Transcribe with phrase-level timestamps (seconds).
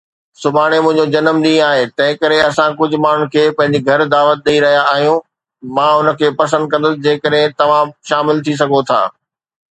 [0.43, 4.79] سڀاڻي منهنجو جنم ڏينهن آهي، تنهنڪري اسان ڪجهه ماڻهن کي پنهنجي گهر دعوت ڏئي رهيا
[4.93, 5.19] آهيون.
[5.75, 8.99] مان ان کي پسند ڪندس جيڪڏهن توهان شامل ٿي سگهو ٿا.